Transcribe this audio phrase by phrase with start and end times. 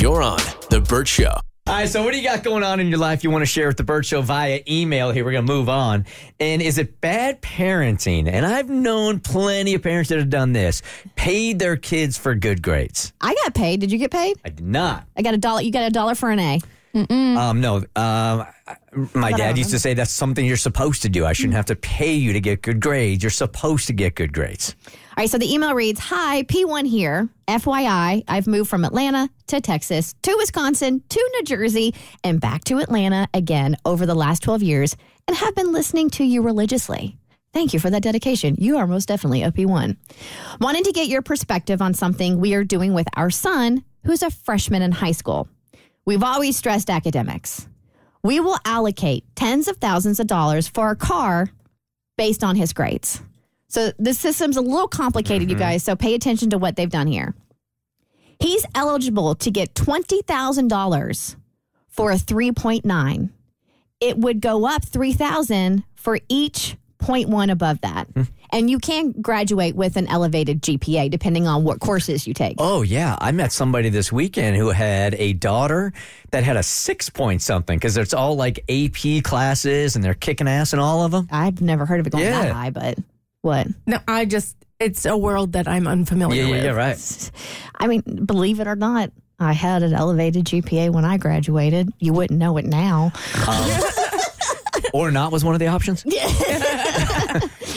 [0.00, 1.26] You're on The Burt Show.
[1.26, 3.46] All right, so what do you got going on in your life you want to
[3.46, 5.10] share with the Burt Show via email?
[5.10, 6.06] Here, we're going to move on.
[6.40, 8.26] And is it bad parenting?
[8.26, 10.80] And I've known plenty of parents that have done this,
[11.16, 13.12] paid their kids for good grades.
[13.20, 13.80] I got paid.
[13.80, 14.38] Did you get paid?
[14.42, 15.06] I did not.
[15.18, 15.60] I got a dollar.
[15.60, 16.60] You got a dollar for an A.
[16.94, 18.46] Um, no, um,
[19.14, 21.24] my dad used to say that's something you're supposed to do.
[21.24, 21.58] I shouldn't hmm.
[21.58, 23.22] have to pay you to get good grades.
[23.22, 24.74] You're supposed to get good grades.
[24.86, 27.28] All right, so the email reads Hi, P1 here.
[27.46, 31.94] FYI, I've moved from Atlanta to Texas to Wisconsin to New Jersey
[32.24, 34.96] and back to Atlanta again over the last 12 years
[35.28, 37.16] and have been listening to you religiously.
[37.52, 38.56] Thank you for that dedication.
[38.58, 39.96] You are most definitely a P1.
[40.60, 44.30] Wanted to get your perspective on something we are doing with our son, who's a
[44.30, 45.48] freshman in high school.
[46.06, 47.68] We've always stressed academics.
[48.22, 51.50] We will allocate tens of thousands of dollars for a car
[52.16, 53.22] based on his grades.
[53.68, 55.64] So the system's a little complicated, you mm-hmm.
[55.64, 55.84] guys.
[55.84, 57.34] So pay attention to what they've done here.
[58.40, 61.36] He's eligible to get $20,000
[61.88, 63.30] for a 3.9.
[64.00, 68.06] It would go up 3,000 for each 0.1 above that.
[68.08, 68.22] Hmm.
[68.52, 72.56] And you can graduate with an elevated GPA depending on what courses you take.
[72.58, 73.16] Oh, yeah.
[73.20, 75.92] I met somebody this weekend who had a daughter
[76.32, 80.48] that had a six point something because it's all like AP classes and they're kicking
[80.48, 81.28] ass in all of them.
[81.30, 82.98] I've never heard of it going that high, but
[83.42, 83.68] what?
[83.86, 86.64] No, I just, it's a world that I'm unfamiliar Yeah, yeah, with.
[86.64, 87.30] yeah, right.
[87.76, 91.88] I mean, believe it or not, I had an elevated GPA when I graduated.
[91.98, 93.12] You wouldn't know it now.
[93.48, 93.70] Um,
[94.92, 96.04] or not was one of the options.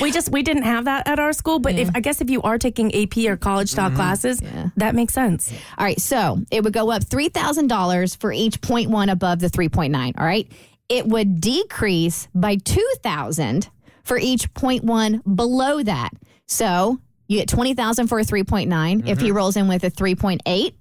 [0.00, 2.42] We just, we didn't have that at our school, but if, I guess if you
[2.42, 3.96] are taking AP or college style mm-hmm.
[3.96, 4.42] classes,
[4.76, 5.52] that makes sense.
[5.78, 10.24] All right, so it would go up $3,000 for each 0.1 above the 3.9, all
[10.24, 10.50] right?
[10.88, 13.68] It would decrease by 2000
[14.02, 16.10] for each 0.1 below that.
[16.46, 19.08] So you get 20,000 for a 3.9.
[19.08, 19.36] If he mm-hmm.
[19.36, 20.74] rolls in with a 3.8,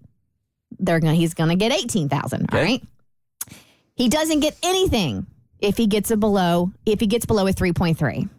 [0.79, 2.66] they're going to he's going to get 18,000, all Okay.
[2.66, 2.83] right?
[3.95, 5.27] He doesn't get anything
[5.61, 8.29] if he gets a below if he gets below a 3.3.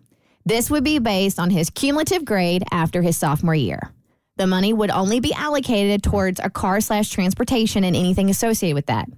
[0.44, 3.92] This would be based on his cumulative grade after his sophomore year.
[4.36, 8.86] The money would only be allocated towards a car slash transportation and anything associated with
[8.86, 9.08] that.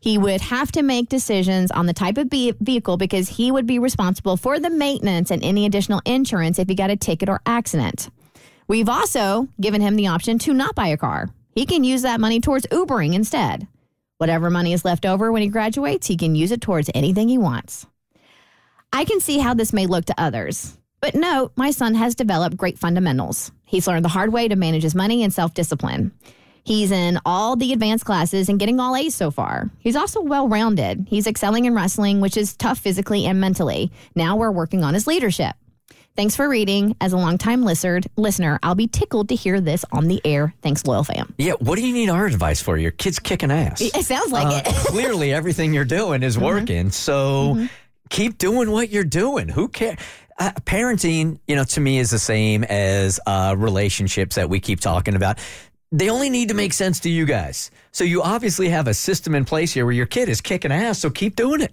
[0.00, 3.66] He would have to make decisions on the type of be- vehicle because he would
[3.66, 7.40] be responsible for the maintenance and any additional insurance if he got a ticket or
[7.44, 8.08] accident.
[8.68, 11.28] We've also given him the option to not buy a car.
[11.54, 13.66] He can use that money towards Ubering instead.
[14.18, 17.38] Whatever money is left over when he graduates, he can use it towards anything he
[17.38, 17.86] wants.
[18.92, 20.78] I can see how this may look to others.
[21.00, 23.50] But note, my son has developed great fundamentals.
[23.64, 26.12] He's learned the hard way to manage his money and self discipline.
[26.62, 29.68] He's in all the advanced classes and getting all A's so far.
[29.80, 31.06] He's also well rounded.
[31.10, 33.92] He's excelling in wrestling, which is tough physically and mentally.
[34.14, 35.56] Now we're working on his leadership.
[36.16, 36.94] Thanks for reading.
[37.00, 40.54] As a longtime listener, listener, I'll be tickled to hear this on the air.
[40.62, 41.34] Thanks, loyal fam.
[41.38, 42.76] Yeah, what do you need our advice for?
[42.78, 43.80] Your kid's kicking ass.
[43.94, 44.64] It sounds like Uh, it.
[44.64, 44.86] Mm-hmm.
[44.92, 46.90] clearly, everything you're doing is working.
[46.92, 47.66] So
[48.10, 49.48] keep doing what you're doing.
[49.48, 49.98] Who cares?
[50.38, 54.78] Uh, parenting, you know, to me is the same as uh, relationships that we keep
[54.80, 55.38] talking about.
[55.90, 57.70] They only need to make sense to you guys.
[57.92, 60.98] So you obviously have a system in place here where your kid is kicking ass.
[61.00, 61.72] So keep doing it.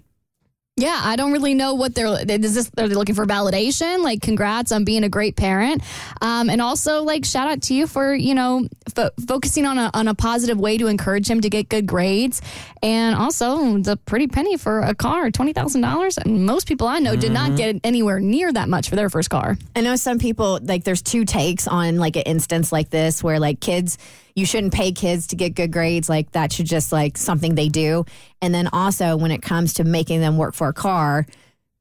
[0.82, 2.08] Yeah, I don't really know what they're.
[2.08, 2.68] Is this?
[2.76, 4.02] Are they looking for validation?
[4.02, 5.80] Like, congrats on being a great parent,
[6.20, 9.92] um, and also like shout out to you for you know fo- focusing on a
[9.94, 12.42] on a positive way to encourage him to get good grades,
[12.82, 16.18] and also the pretty penny for a car, twenty thousand dollars.
[16.18, 19.30] And most people I know did not get anywhere near that much for their first
[19.30, 19.56] car.
[19.76, 23.38] I know some people like there's two takes on like an instance like this where
[23.38, 23.98] like kids
[24.34, 27.68] you shouldn't pay kids to get good grades like that should just like something they
[27.68, 28.04] do
[28.40, 31.26] and then also when it comes to making them work for a car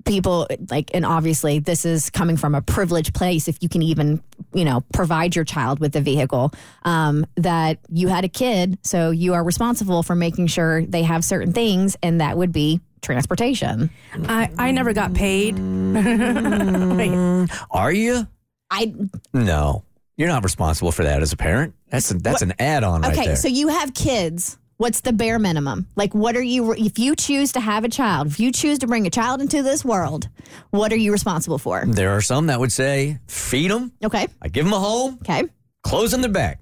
[0.05, 4.21] people like and obviously this is coming from a privileged place if you can even
[4.53, 6.51] you know provide your child with a vehicle
[6.83, 11.23] um, that you had a kid so you are responsible for making sure they have
[11.23, 13.89] certain things and that would be transportation
[14.27, 15.57] I, I never got paid.
[17.71, 18.27] Are you?
[18.69, 18.93] i
[19.33, 19.83] No.
[20.17, 21.73] You're not responsible for that as a parent.
[21.89, 23.35] That's a, that's an add-on right Okay, there.
[23.35, 24.57] so you have kids.
[24.77, 25.87] What's the bare minimum?
[25.95, 28.87] Like, what are you, if you choose to have a child, if you choose to
[28.87, 30.27] bring a child into this world,
[30.71, 31.85] what are you responsible for?
[31.85, 33.91] there are some that would say, feed them.
[34.03, 35.43] Okay, I give them a home, okay.
[35.83, 36.61] close them the back.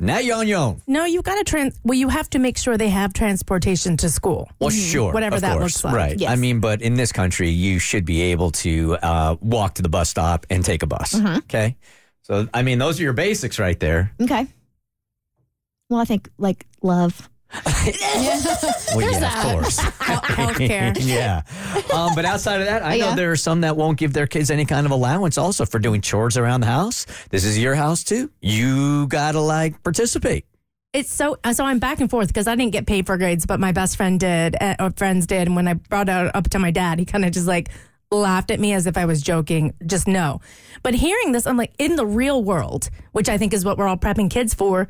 [0.00, 0.82] Now you're on your own.
[0.86, 1.78] No, you've got to trans.
[1.84, 4.50] Well, you have to make sure they have transportation to school.
[4.58, 5.12] Well, sure.
[5.12, 5.94] Whatever of that course, looks like.
[5.94, 6.18] Right.
[6.18, 6.32] Yes.
[6.32, 9.88] I mean, but in this country, you should be able to uh, walk to the
[9.88, 11.14] bus stop and take a bus.
[11.14, 11.76] Okay.
[12.24, 14.10] So, I mean, those are your basics right there.
[14.20, 14.46] Okay.
[15.88, 17.28] Well, I think like love.
[18.94, 19.78] Well, yeah, of course.
[19.80, 20.96] Healthcare.
[21.00, 21.42] yeah.
[21.92, 23.14] Um, but outside of that, I know Yeah.
[23.14, 26.00] there are some that won't give their kids any kind of allowance also for doing
[26.00, 27.06] chores around the house.
[27.30, 28.30] This is your house too.
[28.40, 30.44] You got to like participate.
[30.92, 33.58] it's so so I'm back and forth because I didn't get paid for grades, but
[33.60, 35.46] my best friend did, uh, or friends did.
[35.48, 37.68] And when I brought it up to my dad, he kind of just like
[38.20, 39.74] laughed at me as if I was joking.
[39.86, 40.40] Just no.
[40.82, 43.88] But hearing this, I'm like, in the real world, which I think is what we're
[43.88, 44.88] all prepping kids for,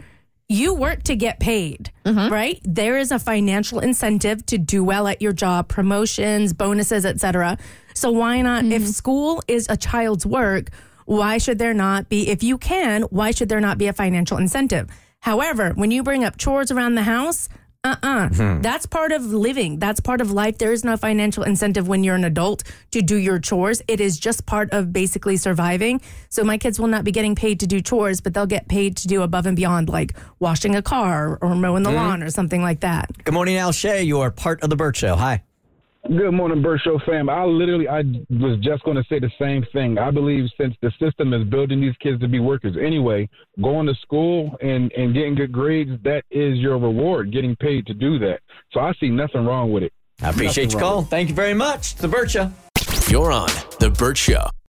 [0.48, 2.32] you work to get paid, mm-hmm.
[2.32, 2.60] right?
[2.64, 7.56] There is a financial incentive to do well at your job, promotions, bonuses, etc.
[7.94, 8.90] So why not if mm-hmm.
[8.90, 10.70] school is a child's work,
[11.06, 14.36] why should there not be if you can, why should there not be a financial
[14.36, 14.88] incentive?
[15.20, 17.48] However, when you bring up chores around the house,
[17.84, 18.28] uh-uh.
[18.30, 18.60] Hmm.
[18.62, 19.78] That's part of living.
[19.78, 20.58] That's part of life.
[20.58, 23.82] There is no financial incentive when you're an adult to do your chores.
[23.86, 26.00] It is just part of basically surviving.
[26.30, 28.96] So my kids will not be getting paid to do chores, but they'll get paid
[28.98, 31.98] to do above and beyond, like washing a car or mowing the mm-hmm.
[31.98, 33.10] lawn or something like that.
[33.24, 34.02] Good morning, Al Shay.
[34.02, 35.16] You are part of the Burt Show.
[35.16, 35.42] Hi.
[36.06, 37.30] Good morning, Burt Show fam.
[37.30, 39.96] I literally, I was just going to say the same thing.
[39.96, 43.26] I believe since the system is building these kids to be workers anyway,
[43.62, 47.94] going to school and, and getting good grades, that is your reward, getting paid to
[47.94, 48.40] do that.
[48.72, 49.94] So I see nothing wrong with it.
[50.20, 51.02] I appreciate Nothing your call.
[51.04, 51.94] Thank you very much.
[51.94, 52.52] The Burt Show.
[53.08, 53.48] You're on
[53.80, 54.50] The Burt Show.